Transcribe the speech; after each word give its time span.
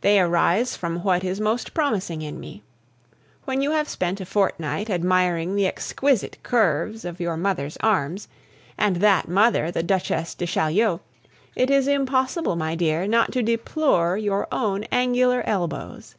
They 0.00 0.18
arise 0.18 0.76
from 0.76 1.04
what 1.04 1.22
is 1.22 1.40
most 1.40 1.72
promising 1.72 2.20
in 2.20 2.40
me. 2.40 2.64
When 3.44 3.62
you 3.62 3.70
have 3.70 3.88
spent 3.88 4.20
a 4.20 4.26
fortnight 4.26 4.90
admiring 4.90 5.54
the 5.54 5.68
exquisite 5.68 6.36
curves 6.42 7.04
of 7.04 7.20
your 7.20 7.36
mother's 7.36 7.76
arms, 7.76 8.26
and 8.76 8.96
that 8.96 9.28
mother 9.28 9.70
the 9.70 9.84
Duchesse 9.84 10.34
de 10.34 10.46
Chaulieu, 10.46 10.98
it 11.54 11.70
is 11.70 11.86
impossible, 11.86 12.56
my 12.56 12.74
dear, 12.74 13.06
not 13.06 13.30
to 13.30 13.40
deplore 13.40 14.18
your 14.18 14.48
own 14.50 14.82
angular 14.90 15.44
elbows. 15.46 16.16